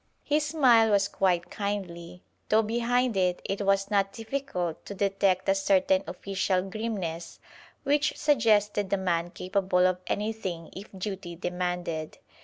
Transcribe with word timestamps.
His 0.23 0.43
smile 0.47 0.89
was 0.89 1.07
quite 1.07 1.51
kindly, 1.51 2.23
though 2.49 2.63
behind 2.63 3.15
it 3.15 3.39
it 3.45 3.61
was 3.61 3.91
not 3.91 4.11
difficult 4.11 4.83
to 4.87 4.95
detect 4.95 5.47
a 5.47 5.53
certain 5.53 6.03
official 6.07 6.63
grimness 6.67 7.39
which 7.83 8.17
suggested 8.17 8.91
a 8.91 8.97
man 8.97 9.29
capable 9.29 9.85
of 9.85 9.99
anything 10.07 10.71
if 10.75 10.89
duty 10.97 11.35
demanded. 11.35 12.17